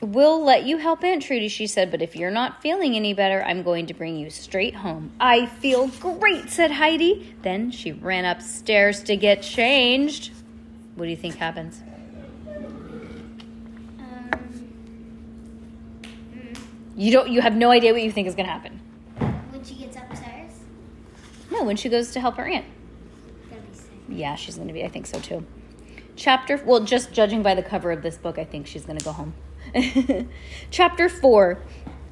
we'll 0.00 0.42
let 0.44 0.64
you 0.64 0.76
help 0.78 1.02
Aunt 1.04 1.22
Trudy, 1.22 1.48
she 1.48 1.66
said, 1.66 1.90
but 1.90 2.02
if 2.02 2.14
you're 2.16 2.30
not 2.30 2.60
feeling 2.62 2.94
any 2.96 3.14
better, 3.14 3.42
I'm 3.42 3.62
going 3.62 3.86
to 3.86 3.94
bring 3.94 4.16
you 4.16 4.30
straight 4.30 4.74
home. 4.76 5.10
I 5.20 5.46
feel 5.46 5.88
great, 5.88 6.50
said 6.50 6.70
Heidi. 6.72 7.34
Then 7.42 7.70
she 7.70 7.92
ran 7.92 8.24
upstairs 8.24 9.02
to 9.04 9.16
get 9.16 9.42
changed. 9.42 10.32
What 10.94 11.04
do 11.04 11.10
you 11.10 11.16
think 11.16 11.36
happens? 11.36 11.82
Um, 13.98 14.30
You 16.96 17.12
don't 17.12 17.28
you 17.28 17.40
have 17.42 17.54
no 17.56 17.70
idea 17.70 17.92
what 17.92 18.02
you 18.02 18.10
think 18.12 18.26
is 18.28 18.34
going 18.34 18.46
to 18.46 18.52
happen. 18.52 18.80
when 19.50 19.62
she 19.64 19.74
gets 19.74 19.96
upstairs, 19.96 20.52
No, 21.50 21.64
when 21.64 21.76
she 21.76 21.88
goes 21.88 22.12
to 22.12 22.20
help 22.20 22.36
her 22.36 22.46
aunt. 22.46 22.64
be 23.50 23.56
sick. 23.76 23.86
Yeah, 24.08 24.34
she's 24.36 24.56
going 24.56 24.68
to 24.68 24.74
be. 24.74 24.84
I 24.84 24.88
think 24.88 25.06
so 25.06 25.18
too. 25.20 25.44
Chapter, 26.16 26.62
well, 26.64 26.80
just 26.80 27.12
judging 27.12 27.42
by 27.42 27.54
the 27.54 27.62
cover 27.62 27.90
of 27.90 28.00
this 28.02 28.16
book, 28.16 28.38
I 28.38 28.44
think 28.44 28.66
she's 28.66 28.86
going 28.86 28.98
to 28.98 29.04
go 29.04 29.12
home. 29.12 29.34
Chapter 30.70 31.08
4 31.08 31.58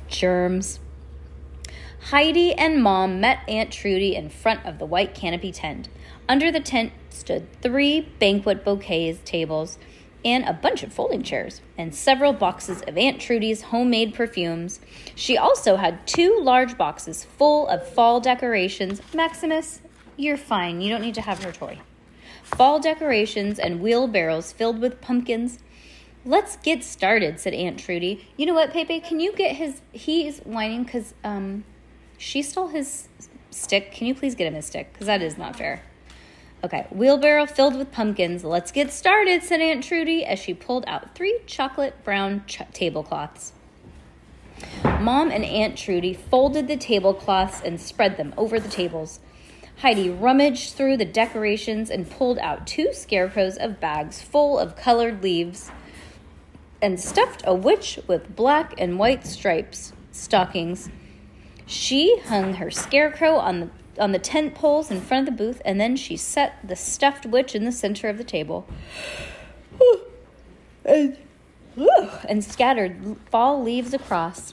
Germs. 0.09 0.81
Heidi 2.11 2.53
and 2.53 2.83
Mom 2.83 3.21
met 3.21 3.41
Aunt 3.49 3.71
Trudy 3.71 4.15
in 4.15 4.29
front 4.29 4.65
of 4.67 4.79
the 4.79 4.87
white 4.87 5.15
canopy 5.15 5.53
tent. 5.53 5.89
Under 6.29 6.51
the 6.51 6.61
tent 6.61 6.93
stood 7.11 7.47
three 7.63 8.01
banquet 8.19 8.65
bouquets 8.65 9.21
tables 9.25 9.79
and 10.25 10.45
a 10.45 10.53
bunch 10.53 10.83
of 10.83 10.93
folding 10.93 11.23
chairs 11.23 11.61
and 11.79 11.95
several 11.95 12.33
boxes 12.33 12.83
of 12.83 12.99
Aunt 12.99 13.21
Trudy's 13.21 13.63
homemade 13.63 14.15
perfumes. 14.15 14.81
She 15.15 15.37
also 15.37 15.77
had 15.77 16.07
two 16.07 16.39
large 16.41 16.77
boxes 16.77 17.25
full 17.25 17.69
of 17.69 17.87
fall 17.87 18.21
decorations. 18.21 19.01
Maximus, 19.15 19.81
you're 20.17 20.37
fine. 20.37 20.81
You 20.81 20.91
don't 20.91 21.03
need 21.03 21.15
to 21.15 21.21
have 21.21 21.43
her 21.45 21.53
toy 21.53 21.79
fall 22.45 22.79
decorations, 22.79 23.59
and 23.59 23.81
wheelbarrows 23.81 24.53
filled 24.53 24.81
with 24.81 25.01
pumpkins. 25.01 25.59
Let's 26.27 26.57
get 26.57 26.83
started, 26.83 27.39
said 27.39 27.53
Aunt 27.53 27.79
Trudy. 27.79 28.27
You 28.37 28.47
know 28.47 28.55
what, 28.55 28.73
Pepe? 28.73 29.01
Can 29.01 29.21
you 29.21 29.33
get 29.33 29.57
his. 29.57 29.83
He's 29.93 30.39
whining 30.41 30.85
because 30.85 31.13
um, 31.23 31.65
she 32.17 32.43
stole 32.43 32.69
his 32.69 33.09
stick. 33.51 33.93
Can 33.93 34.07
you 34.07 34.15
please 34.15 34.35
get 34.35 34.47
him 34.47 34.55
his 34.55 34.67
stick? 34.67 34.93
Because 34.93 35.07
that 35.07 35.21
is 35.21 35.37
not 35.37 35.57
fair. 35.57 35.83
Okay, 36.65 36.87
wheelbarrow 36.91 37.45
filled 37.45 37.77
with 37.77 37.93
pumpkins. 37.93 38.43
Let's 38.43 38.73
get 38.73 38.91
started, 38.91 39.43
said 39.43 39.61
Aunt 39.61 39.85
Trudy 39.85 40.25
as 40.25 40.39
she 40.39 40.55
pulled 40.55 40.85
out 40.87 41.15
three 41.15 41.41
chocolate 41.47 42.03
brown 42.05 42.43
ch- 42.47 42.63
tablecloths. 42.73 43.53
Mom 44.83 45.31
and 45.31 45.45
Aunt 45.45 45.77
Trudy 45.77 46.15
folded 46.15 46.69
the 46.69 46.79
tablecloths 46.79 47.61
and 47.63 47.79
spread 47.79 48.17
them 48.17 48.33
over 48.39 48.59
the 48.59 48.71
tables. 48.71 49.21
Heidi 49.81 50.09
rummaged 50.09 50.73
through 50.73 50.97
the 50.97 51.05
decorations 51.05 51.91
and 51.91 52.11
pulled 52.11 52.39
out 52.39 52.67
two 52.67 52.95
scarecrows 52.95 53.59
of 53.59 53.79
bags 53.79 54.23
full 54.23 54.59
of 54.59 54.75
colored 54.75 55.23
leaves 55.23 55.71
and 56.85 57.01
stuffed 57.01 57.43
a 57.47 57.55
witch 57.55 57.99
with 58.07 58.37
black 58.37 58.75
and 58.77 58.99
white 58.99 59.27
stripes 59.27 59.95
stockings. 60.13 60.91
She 61.65 62.19
hung 62.27 62.55
her 62.55 62.71
scarecrow 62.71 63.37
on 63.37 63.61
the 63.61 63.71
on 63.99 64.13
the 64.13 64.19
tent 64.19 64.55
poles 64.55 64.91
in 64.91 65.01
front 65.01 65.27
of 65.27 65.35
the 65.35 65.45
booth, 65.45 65.63
and 65.65 65.81
then 65.81 65.97
she 65.97 66.17
set 66.17 66.59
the 66.63 66.77
stuffed 66.77 67.25
witch 67.25 67.55
in 67.55 67.65
the 67.65 67.73
center 67.73 68.09
of 68.09 68.19
the 68.19 68.25
table. 68.25 68.67
and, 70.85 71.17
and 72.29 72.45
scattered 72.45 73.17
fall 73.31 73.63
leaves 73.63 73.95
across. 73.95 74.53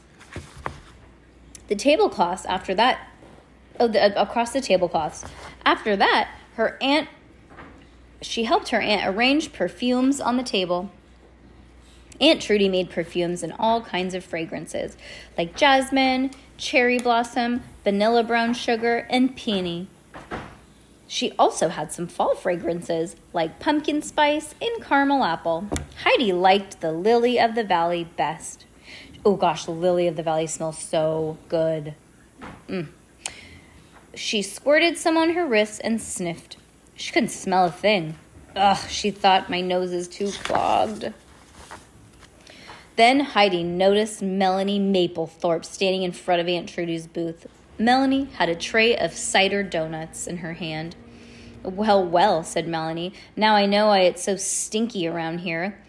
The 1.68 1.76
tablecloths 1.76 2.46
after 2.46 2.74
that 2.76 3.10
oh, 3.80 3.88
the, 3.88 4.18
uh, 4.18 4.24
across 4.24 4.54
the 4.54 4.62
tablecloths. 4.62 5.26
After 5.66 5.98
that, 5.98 6.34
her 6.54 6.78
aunt, 6.82 7.10
she 8.22 8.44
helped 8.46 8.70
her 8.70 8.80
aunt 8.80 9.14
arrange 9.14 9.52
perfumes 9.52 10.22
on 10.22 10.38
the 10.38 10.44
table. 10.44 10.92
Aunt 12.22 12.40
Trudy 12.42 12.70
made 12.70 12.92
perfumes 12.92 13.42
in 13.42 13.52
all 13.54 13.82
kinds 13.82 14.14
of 14.14 14.24
fragrances, 14.24 14.96
like 15.38 15.56
jasmine, 15.56 16.32
cherry 16.56 17.00
blossom, 17.00 17.64
vanilla 17.84 18.24
brown 18.24 18.54
sugar, 18.54 19.08
and 19.10 19.36
peony. 19.36 19.88
She 21.08 21.34
also 21.38 21.70
had 21.70 21.92
some 21.92 22.08
fall 22.08 22.36
fragrances, 22.36 23.16
like 23.34 23.60
pumpkin 23.60 24.02
spice 24.02 24.56
and 24.62 24.84
caramel 24.84 25.26
apple. 25.26 25.68
Heidi 26.04 26.32
liked 26.32 26.80
the 26.80 26.92
lily 26.92 27.40
of 27.40 27.56
the 27.56 27.64
valley 27.64 28.06
best. 28.16 28.66
Oh 29.26 29.36
gosh, 29.36 29.66
the 29.66 29.72
lily 29.72 30.08
of 30.08 30.16
the 30.16 30.24
valley 30.24 30.48
smells 30.48 30.78
so 30.78 31.38
good. 31.50 31.96
Mm. 32.70 32.88
She 34.14 34.42
squirted 34.42 34.98
some 34.98 35.18
on 35.18 35.32
her 35.32 35.46
wrists 35.46 35.80
and 35.80 36.02
sniffed. 36.02 36.58
She 36.96 37.12
couldn't 37.12 37.30
smell 37.30 37.66
a 37.66 37.72
thing. 37.72 38.16
Ugh, 38.56 38.90
she 38.90 39.12
thought 39.12 39.50
my 39.50 39.62
nose 39.62 39.92
is 39.92 40.08
too 40.08 40.32
clogged. 40.44 41.14
Then 43.02 43.22
Heidi 43.22 43.64
noticed 43.64 44.22
Melanie 44.22 44.80
Maplethorpe 44.80 45.66
standing 45.66 46.04
in 46.04 46.12
front 46.12 46.40
of 46.40 46.48
Aunt 46.48 46.70
Trudy's 46.70 47.08
booth. 47.08 47.48
Melanie 47.80 48.26
had 48.36 48.48
a 48.48 48.54
tray 48.54 48.96
of 48.96 49.16
cider 49.16 49.64
donuts 49.64 50.28
in 50.28 50.38
her 50.38 50.54
hand. 50.54 50.96
Well, 51.64 52.06
well, 52.06 52.44
said 52.44 52.68
Melanie. 52.68 53.14
Now 53.36 53.56
I 53.56 53.66
know 53.66 53.88
why 53.88 54.02
it's 54.02 54.24
so 54.24 54.36
stinky 54.36 55.08
around 55.08 55.40
here. 55.40 55.80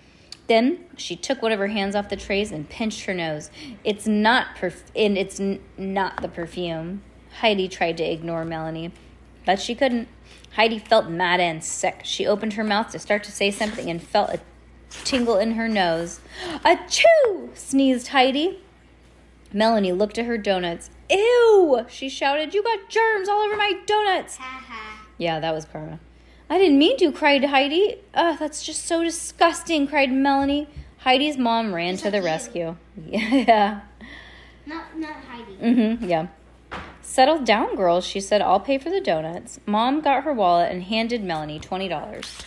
Then 0.47 0.87
she 0.97 1.14
took 1.14 1.42
one 1.42 1.52
of 1.52 1.59
her 1.59 1.66
hands 1.66 1.95
off 1.95 2.09
the 2.09 2.16
trays 2.16 2.50
and 2.50 2.66
pinched 2.66 3.04
her 3.04 3.12
nose. 3.12 3.50
It's 3.85 4.07
not 4.07 4.57
perf- 4.57 4.90
and 4.97 5.19
it's 5.19 5.38
n- 5.38 5.61
not 5.76 6.23
the 6.23 6.28
perfume. 6.28 7.02
Heidi 7.40 7.69
tried 7.69 7.99
to 7.99 8.04
ignore 8.04 8.47
Melanie, 8.47 8.90
but 9.45 9.61
she 9.61 9.75
couldn't. 9.75 10.09
Heidi 10.52 10.78
felt 10.78 11.11
mad 11.11 11.40
and 11.40 11.62
sick. 11.62 12.00
She 12.04 12.26
opened 12.26 12.54
her 12.54 12.64
mouth 12.64 12.90
to 12.92 12.99
start 12.99 13.23
to 13.25 13.33
say 13.33 13.50
something 13.50 13.90
and 13.90 14.02
felt 14.02 14.31
a 14.31 14.40
tingle 15.04 15.37
in 15.38 15.52
her 15.52 15.68
nose. 15.68 16.20
Achoo! 16.64 17.56
sneezed 17.56 18.08
Heidi. 18.08 18.61
Melanie 19.52 19.92
looked 19.92 20.18
at 20.18 20.26
her 20.26 20.38
donuts. 20.38 20.90
Ew! 21.11 21.84
she 21.88 22.08
shouted. 22.08 22.54
You 22.54 22.62
got 22.62 22.88
germs 22.88 23.28
all 23.28 23.40
over 23.42 23.56
my 23.56 23.75
donuts. 23.87 24.38
Yeah, 25.18 25.38
that 25.38 25.54
was 25.54 25.66
karma. 25.66 26.00
I 26.50 26.58
didn't 26.58 26.78
mean 26.78 26.96
to, 26.96 27.12
cried 27.12 27.44
Heidi. 27.44 27.96
Ugh, 28.12 28.37
that's 28.40 28.64
just 28.64 28.87
so 28.87 29.04
disgusting, 29.04 29.87
cried 29.87 30.11
Melanie. 30.11 30.68
Heidi's 30.99 31.37
mom 31.37 31.72
ran 31.72 31.96
to 31.99 32.11
the 32.11 32.18
you. 32.18 32.25
rescue. 32.25 32.76
Yeah. 33.06 33.82
Not 34.66 34.99
not 34.99 35.14
Heidi. 35.16 35.52
Mm-hmm. 35.56 36.08
Yeah. 36.08 36.26
Settle 37.02 37.38
down, 37.38 37.76
girls, 37.76 38.04
she 38.04 38.20
said. 38.20 38.40
I'll 38.42 38.61
pay 38.61 38.78
for 38.78 38.90
the 38.90 39.00
donuts. 39.00 39.61
Mom 39.66 40.00
got 40.00 40.25
her 40.25 40.32
wallet 40.32 40.72
and 40.72 40.82
handed 40.84 41.22
Melanie 41.22 41.61
twenty 41.61 41.88
dollars. 41.88 42.38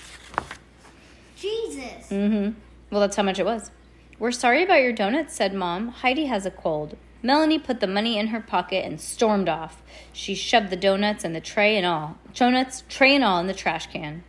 Jesus. 1.46 2.10
Mm-hmm. 2.10 2.60
Well, 2.90 3.02
that's 3.02 3.16
how 3.16 3.24
much 3.24 3.40
it 3.40 3.46
was. 3.46 3.72
We're 4.18 4.32
sorry 4.32 4.64
about 4.64 4.82
your 4.82 4.94
donuts, 4.94 5.36
said 5.36 5.54
Mom. 5.54 5.90
Heidi 5.90 6.26
has 6.26 6.46
a 6.46 6.52
cold. 6.52 6.98
Melanie 7.22 7.60
put 7.60 7.80
the 7.80 7.88
money 7.88 8.18
in 8.18 8.28
her 8.28 8.40
pocket 8.40 8.86
and 8.86 9.02
stormed 9.02 9.50
off. 9.50 9.82
She 10.14 10.36
shoved 10.36 10.70
the 10.70 10.76
donuts 10.76 11.24
and 11.24 11.36
the 11.36 11.42
tray 11.42 11.76
and 11.76 11.86
all. 11.86 12.18
Donuts, 12.34 12.84
tray 12.88 13.16
and 13.16 13.24
all 13.24 13.40
in 13.40 13.48
the 13.48 13.54
trash 13.54 13.88
can. 13.88 14.24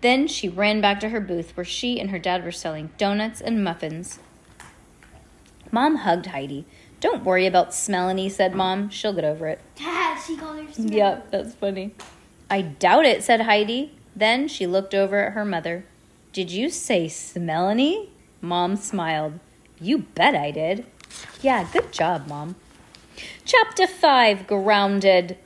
Then 0.00 0.26
she 0.26 0.48
ran 0.48 0.80
back 0.80 1.00
to 1.00 1.10
her 1.10 1.20
booth 1.20 1.56
where 1.56 1.64
she 1.64 2.00
and 2.00 2.10
her 2.10 2.18
dad 2.18 2.44
were 2.44 2.52
selling 2.52 2.90
donuts 2.98 3.40
and 3.40 3.62
muffins. 3.62 4.20
Mom 5.70 5.96
hugged 5.96 6.26
Heidi. 6.26 6.64
Don't 7.00 7.24
worry 7.24 7.46
about 7.46 7.70
Smelanie, 7.70 8.30
said 8.30 8.54
Mom. 8.54 8.88
She'll 8.90 9.12
get 9.12 9.24
over 9.24 9.48
it. 9.48 9.60
Ha, 9.78 10.24
she 10.26 10.36
called 10.36 10.64
her 10.64 10.72
smell. 10.72 10.92
Yep, 10.92 11.30
that's 11.30 11.54
funny. 11.54 11.94
I 12.50 12.62
doubt 12.62 13.04
it, 13.04 13.22
said 13.22 13.42
Heidi. 13.42 13.97
Then 14.18 14.48
she 14.48 14.66
looked 14.66 14.94
over 14.96 15.26
at 15.26 15.34
her 15.34 15.44
mother. 15.44 15.84
Did 16.32 16.50
you 16.50 16.70
say 16.70 17.06
Smelanie? 17.06 18.08
Mom 18.40 18.74
smiled. 18.74 19.38
You 19.80 19.98
bet 19.98 20.34
I 20.34 20.50
did. 20.50 20.84
Yeah, 21.40 21.68
good 21.72 21.92
job, 21.92 22.26
Mom. 22.26 22.56
Chapter 23.44 23.86
5 23.86 24.48
Grounded. 24.48 25.38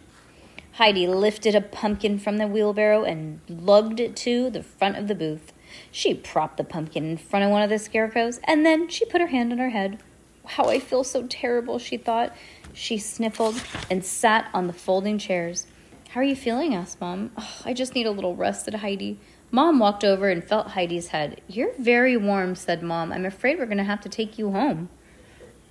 Heidi 0.73 1.07
lifted 1.07 1.55
a 1.55 1.61
pumpkin 1.61 2.19
from 2.19 2.39
the 2.39 2.47
wheelbarrow 2.47 3.05
and 3.05 3.41
lugged 3.47 4.01
it 4.01 4.17
to 4.17 4.49
the 4.49 4.63
front 4.63 4.97
of 4.97 5.07
the 5.07 5.15
booth. 5.15 5.53
She 5.91 6.15
propped 6.15 6.57
the 6.57 6.65
pumpkin 6.65 7.05
in 7.05 7.19
front 7.19 7.45
of 7.45 7.51
one 7.51 7.61
of 7.61 7.69
the 7.69 7.79
scarecrows 7.79 8.41
and 8.45 8.65
then 8.65 8.89
she 8.89 9.05
put 9.05 9.21
her 9.21 9.27
hand 9.27 9.53
on 9.53 9.59
her 9.59 9.71
head. 9.71 9.99
How 10.47 10.65
I 10.65 10.79
feel 10.79 11.05
so 11.05 11.27
terrible, 11.27 11.79
she 11.79 11.99
thought. 11.99 12.35
She 12.73 12.97
sniffled 12.97 13.63
and 13.91 14.03
sat 14.03 14.49
on 14.55 14.67
the 14.67 14.73
folding 14.73 15.19
chairs. 15.19 15.67
How 16.13 16.21
are 16.21 16.25
you 16.25 16.37
feeling? 16.37 16.75
asked 16.75 17.01
Mom. 17.01 17.31
"Oh, 17.39 17.63
I 17.65 17.73
just 17.73 17.95
need 17.95 18.05
a 18.05 18.11
little 18.11 18.37
rest, 18.37 18.67
said 18.67 18.75
Heidi. 18.75 19.19
Mom 19.51 19.79
walked 19.79 20.05
over 20.05 20.29
and 20.29 20.45
felt 20.45 20.73
Heidi's 20.73 21.09
head. 21.09 21.41
You're 21.49 21.73
very 21.79 22.19
warm, 22.19 22.55
said 22.55 22.83
Mom. 22.83 23.15
I'm 23.15 23.25
afraid 23.25 23.59
we're 23.59 23.65
going 23.65 23.79
to 23.79 23.85
have 23.85 24.03
to 24.03 24.11
take 24.11 24.37
you 24.37 24.53
home. 24.53 24.91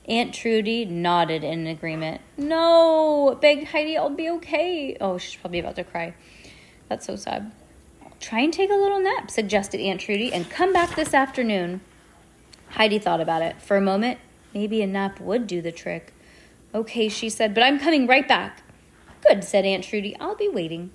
Aunt 0.07 0.33
Trudy 0.33 0.83
nodded 0.83 1.43
in 1.43 1.67
agreement. 1.67 2.21
No, 2.37 3.37
begged 3.39 3.67
Heidi, 3.67 3.95
I'll 3.95 4.09
be 4.09 4.31
okay. 4.31 4.97
Oh, 4.99 5.19
she's 5.19 5.39
probably 5.39 5.59
about 5.59 5.75
to 5.75 5.83
cry. 5.83 6.15
That's 6.89 7.05
so 7.05 7.15
sad. 7.15 7.51
Try 8.19 8.39
and 8.39 8.51
take 8.51 8.71
a 8.71 8.73
little 8.73 8.99
nap, 8.99 9.29
suggested 9.29 9.79
Aunt 9.79 10.01
Trudy, 10.01 10.33
and 10.33 10.49
come 10.49 10.73
back 10.73 10.95
this 10.95 11.13
afternoon. 11.13 11.81
Heidi 12.69 12.97
thought 12.97 13.21
about 13.21 13.43
it. 13.43 13.61
For 13.61 13.77
a 13.77 13.81
moment, 13.81 14.17
maybe 14.55 14.81
a 14.81 14.87
nap 14.87 15.19
would 15.19 15.45
do 15.45 15.61
the 15.61 15.71
trick. 15.71 16.15
Okay, 16.73 17.09
she 17.09 17.29
said, 17.29 17.53
but 17.53 17.61
I'm 17.61 17.79
coming 17.79 18.07
right 18.07 18.27
back. 18.27 18.63
Good, 19.27 19.43
said 19.43 19.65
Aunt 19.65 19.83
Trudy. 19.83 20.15
I'll 20.19 20.35
be 20.35 20.49
waiting. 20.49 20.91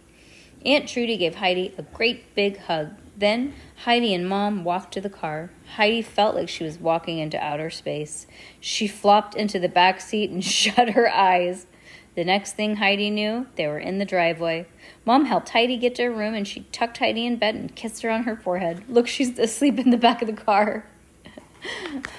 Aunt 0.64 0.88
Trudy 0.88 1.16
gave 1.16 1.37
Heidi 1.37 1.73
a 1.78 1.83
great 1.83 2.35
big 2.35 2.59
hug. 2.59 2.90
Then 3.16 3.54
Heidi 3.85 4.12
and 4.12 4.28
Mom 4.28 4.64
walked 4.64 4.92
to 4.95 5.00
the 5.00 5.09
car. 5.09 5.50
Heidi 5.76 6.02
felt 6.02 6.35
like 6.35 6.49
she 6.49 6.64
was 6.64 6.78
walking 6.78 7.18
into 7.18 7.42
outer 7.42 7.71
space. 7.71 8.26
She 8.61 8.87
flopped 8.88 9.35
into 9.35 9.59
the 9.59 9.68
back 9.68 10.00
seat 10.00 10.30
and 10.30 10.45
shut 10.45 10.90
her 10.90 11.09
eyes. 11.09 11.66
The 12.14 12.25
next 12.25 12.54
thing 12.54 12.76
Heidi 12.76 13.11
knew, 13.11 13.47
they 13.56 13.66
were 13.66 13.78
in 13.78 13.99
the 13.99 14.04
driveway. 14.04 14.66
Mom 15.04 15.26
helped 15.26 15.50
Heidi 15.50 15.76
get 15.76 15.95
to 15.97 16.04
her 16.04 16.11
room 16.11 16.35
and 16.35 16.49
she 16.49 16.61
tucked 16.73 16.99
Heidi 16.99 17.26
in 17.26 17.37
bed 17.37 17.54
and 17.54 17.75
kissed 17.76 18.02
her 18.02 18.11
on 18.11 18.25
her 18.25 18.37
forehead. 18.37 18.85
Look, 18.88 19.06
she's 19.06 19.38
asleep 19.38 19.78
in 19.78 19.90
the 19.90 19.99
back 19.99 20.23
of 20.23 20.26
the 20.26 20.35
car. 20.35 20.87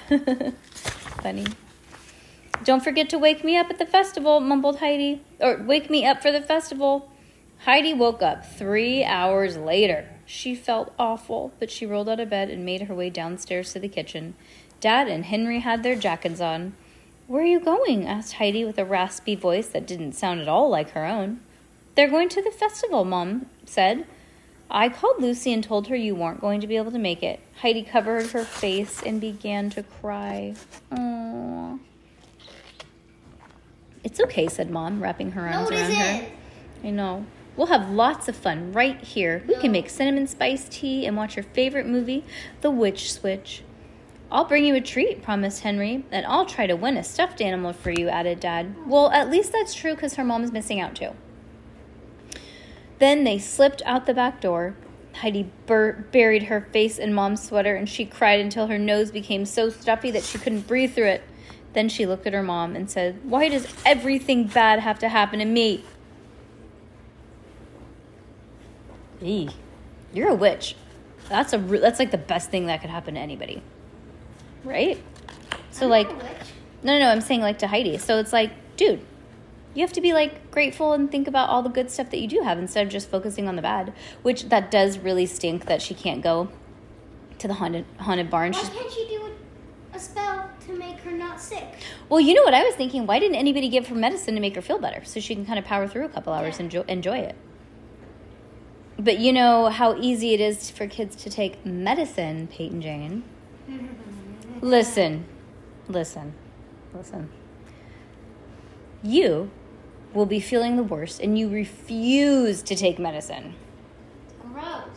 Funny. 1.21 1.45
Don't 2.63 2.83
forget 2.83 3.09
to 3.09 3.17
wake 3.17 3.43
me 3.43 3.57
up 3.57 3.69
at 3.69 3.77
the 3.77 3.85
festival, 3.85 4.39
mumbled 4.39 4.79
Heidi. 4.79 5.21
Or 5.39 5.57
wake 5.57 5.89
me 5.89 6.05
up 6.05 6.21
for 6.21 6.31
the 6.31 6.41
festival. 6.41 7.09
Heidi 7.65 7.93
woke 7.93 8.21
up 8.21 8.45
three 8.45 9.03
hours 9.03 9.57
later. 9.57 10.09
She 10.25 10.55
felt 10.55 10.93
awful, 10.99 11.53
but 11.59 11.71
she 11.71 11.85
rolled 11.85 12.09
out 12.09 12.19
of 12.19 12.29
bed 12.29 12.49
and 12.49 12.65
made 12.65 12.83
her 12.83 12.93
way 12.93 13.09
downstairs 13.09 13.73
to 13.73 13.79
the 13.79 13.87
kitchen. 13.87 14.35
Dad 14.79 15.07
and 15.07 15.25
Henry 15.25 15.59
had 15.59 15.83
their 15.83 15.95
jackets 15.95 16.41
on. 16.41 16.73
Where 17.27 17.43
are 17.43 17.45
you 17.45 17.59
going? 17.59 18.07
asked 18.07 18.33
Heidi 18.33 18.63
with 18.63 18.77
a 18.77 18.85
raspy 18.85 19.35
voice 19.35 19.67
that 19.69 19.87
didn't 19.87 20.13
sound 20.13 20.39
at 20.39 20.47
all 20.47 20.69
like 20.69 20.91
her 20.91 21.05
own. 21.05 21.41
They're 21.95 22.09
going 22.09 22.29
to 22.29 22.41
the 22.41 22.51
festival, 22.51 23.05
Mom 23.05 23.47
said. 23.65 24.05
I 24.69 24.89
called 24.89 25.21
Lucy 25.21 25.51
and 25.53 25.63
told 25.63 25.87
her 25.87 25.95
you 25.95 26.13
weren't 26.13 26.41
going 26.41 26.61
to 26.61 26.67
be 26.67 26.77
able 26.77 26.91
to 26.91 26.99
make 26.99 27.23
it. 27.23 27.39
Heidi 27.61 27.83
covered 27.83 28.27
her 28.27 28.43
face 28.43 29.01
and 29.01 29.19
began 29.19 29.69
to 29.71 29.83
cry. 29.83 30.53
Aww. 30.91 31.79
It's 34.03 34.19
okay, 34.19 34.47
said 34.47 34.69
Mom, 34.69 35.01
wrapping 35.01 35.31
her 35.31 35.47
arms 35.47 35.69
No, 35.69 35.75
around 35.75 35.91
her. 35.91 36.27
I 36.83 36.89
know. 36.91 37.25
We'll 37.55 37.67
have 37.67 37.89
lots 37.89 38.27
of 38.27 38.35
fun 38.35 38.71
right 38.71 39.01
here. 39.01 39.43
We 39.47 39.55
can 39.55 39.71
make 39.71 39.89
cinnamon 39.89 40.27
spice 40.27 40.67
tea 40.69 41.07
and 41.07 41.17
watch 41.17 41.35
your 41.35 41.43
favorite 41.43 41.87
movie, 41.87 42.23
The 42.61 42.69
Witch 42.69 43.11
Switch. 43.11 43.63
I'll 44.31 44.45
bring 44.45 44.65
you 44.65 44.75
a 44.75 44.81
treat, 44.81 45.23
promised 45.23 45.61
Henry, 45.63 46.05
and 46.11 46.25
I'll 46.25 46.45
try 46.45 46.67
to 46.67 46.75
win 46.75 46.97
a 46.97 47.03
stuffed 47.03 47.41
animal 47.41 47.73
for 47.73 47.91
you, 47.91 48.09
added 48.09 48.39
Dad. 48.39 48.75
Well, 48.85 49.09
at 49.09 49.29
least 49.29 49.51
that's 49.51 49.73
true 49.73 49.95
because 49.95 50.15
her 50.15 50.23
mom's 50.23 50.51
missing 50.51 50.79
out 50.79 50.95
too. 50.95 51.11
Then 52.99 53.23
they 53.23 53.39
slipped 53.39 53.81
out 53.85 54.05
the 54.05 54.13
back 54.13 54.41
door. 54.41 54.75
Heidi 55.15 55.49
bur- 55.65 56.05
buried 56.11 56.43
her 56.43 56.61
face 56.71 56.99
in 56.99 57.13
Mom's 57.13 57.41
sweater 57.41 57.75
and 57.75 57.89
she 57.89 58.05
cried 58.05 58.39
until 58.39 58.67
her 58.67 58.77
nose 58.77 59.09
became 59.09 59.45
so 59.45 59.69
stuffy 59.69 60.11
that 60.11 60.23
she 60.23 60.37
couldn't 60.37 60.67
breathe 60.67 60.93
through 60.93 61.07
it. 61.07 61.23
Then 61.77 61.89
she 61.89 62.07
looked 62.07 62.25
at 62.25 62.33
her 62.33 62.41
mom 62.41 62.75
and 62.75 62.89
said, 62.89 63.19
Why 63.23 63.49
does 63.49 63.67
everything 63.85 64.47
bad 64.47 64.79
have 64.79 64.97
to 64.97 65.09
happen 65.09 65.37
to 65.37 65.45
me? 65.45 65.83
Eee, 69.21 69.49
you're 70.11 70.29
a 70.29 70.33
witch. 70.33 70.75
That's 71.29 71.53
a 71.53 71.59
re- 71.59 71.77
that's 71.77 71.99
like 71.99 72.09
the 72.09 72.17
best 72.17 72.49
thing 72.49 72.65
that 72.65 72.81
could 72.81 72.89
happen 72.89 73.13
to 73.13 73.19
anybody, 73.19 73.61
right? 74.63 74.99
So 75.69 75.85
I'm 75.85 75.91
like, 75.91 76.07
not 76.07 76.15
a 76.15 76.23
witch. 76.25 76.47
no, 76.81 76.93
no, 76.93 76.99
no, 77.05 77.09
I'm 77.11 77.21
saying 77.21 77.41
like 77.41 77.59
to 77.59 77.67
Heidi. 77.67 77.99
So 77.99 78.17
it's 78.17 78.33
like, 78.33 78.53
dude, 78.75 79.01
you 79.75 79.81
have 79.81 79.93
to 79.93 80.01
be 80.01 80.13
like 80.13 80.49
grateful 80.49 80.93
and 80.93 81.11
think 81.11 81.27
about 81.27 81.49
all 81.49 81.61
the 81.61 81.69
good 81.69 81.91
stuff 81.91 82.09
that 82.09 82.17
you 82.19 82.27
do 82.27 82.41
have 82.41 82.57
instead 82.57 82.87
of 82.87 82.91
just 82.91 83.07
focusing 83.07 83.47
on 83.47 83.55
the 83.55 83.61
bad. 83.61 83.93
Which 84.23 84.49
that 84.49 84.71
does 84.71 84.97
really 84.97 85.27
stink 85.27 85.67
that 85.67 85.83
she 85.83 85.93
can't 85.93 86.23
go 86.23 86.49
to 87.37 87.47
the 87.47 87.53
haunted 87.53 87.85
haunted 87.99 88.31
barn. 88.31 88.53
Why 88.53 88.61
She's, 88.61 88.69
can't 88.69 88.97
you 88.97 89.07
do 89.09 89.25
a, 89.27 89.31
a 89.97 89.99
spell 89.99 90.49
to 90.65 90.77
make 90.77 90.99
her 90.99 91.11
not 91.11 91.41
sick? 91.41 91.65
well, 92.09 92.19
you 92.19 92.33
know 92.33 92.43
what 92.43 92.53
I 92.53 92.63
was 92.63 92.75
thinking? 92.75 93.05
Why 93.05 93.19
didn't 93.19 93.35
anybody 93.35 93.67
give 93.69 93.87
her 93.87 93.95
medicine 93.95 94.35
to 94.35 94.41
make 94.41 94.55
her 94.55 94.61
feel 94.61 94.79
better 94.79 95.03
so 95.03 95.19
she 95.19 95.35
can 95.35 95.45
kind 95.45 95.59
of 95.59 95.65
power 95.65 95.87
through 95.87 96.05
a 96.05 96.09
couple 96.09 96.33
hours 96.33 96.55
Yeah. 96.55 96.63
and 96.65 96.73
enjoy, 96.73 96.91
enjoy 96.91 97.17
it? 97.19 97.35
But 98.99 99.19
you 99.19 99.31
know 99.33 99.67
how 99.69 99.95
easy 99.99 100.33
it 100.33 100.39
is 100.41 100.69
for 100.71 100.87
kids 100.87 101.15
to 101.17 101.29
take 101.29 101.63
medicine, 101.65 102.47
Peyton 102.47 102.81
Jane. 102.81 103.23
Listen, 104.61 105.25
listen, 105.87 106.33
listen. 106.93 107.29
You 109.03 109.51
will 110.13 110.25
be 110.25 110.39
feeling 110.39 110.77
the 110.77 110.83
worst 110.83 111.19
and 111.21 111.37
you 111.37 111.47
refuse 111.47 112.63
to 112.63 112.75
take 112.75 112.97
medicine. 112.97 113.53
Gross. 114.41 114.87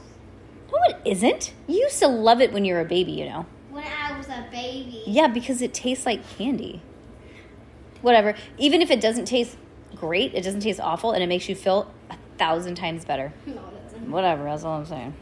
No, 0.72 0.78
it 0.88 0.96
isn't. 1.04 1.52
You 1.68 1.80
used 1.80 1.98
to 1.98 2.08
love 2.08 2.40
it 2.40 2.52
when 2.54 2.64
you 2.64 2.72
were 2.74 2.80
a 2.80 2.84
baby, 2.86 3.12
you 3.12 3.26
know. 3.26 3.44
When 4.48 4.54
I 4.54 4.62
was 4.62 4.68
a 4.68 4.84
baby. 4.84 5.02
Yeah, 5.06 5.28
because 5.28 5.62
it 5.62 5.74
tastes 5.74 6.06
like 6.06 6.28
candy. 6.36 6.82
Whatever. 8.02 8.34
Even 8.58 8.82
if 8.82 8.90
it 8.90 9.00
doesn't 9.00 9.26
taste 9.26 9.56
great, 9.94 10.34
it 10.34 10.42
doesn't 10.42 10.60
taste 10.60 10.80
awful, 10.80 11.12
and 11.12 11.22
it 11.22 11.26
makes 11.26 11.48
you 11.48 11.54
feel 11.54 11.92
a 12.10 12.16
thousand 12.38 12.76
times 12.76 13.04
better. 13.04 13.32
No, 13.46 13.52
it 13.52 13.84
doesn't. 13.84 14.10
Whatever, 14.10 14.44
that's 14.44 14.64
all 14.64 14.78
I'm 14.78 14.86
saying. 14.86 15.14